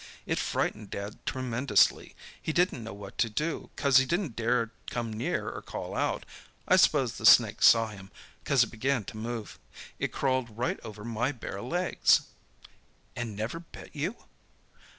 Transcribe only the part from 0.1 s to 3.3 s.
"It frightened Dad tremendously. He didn't know what to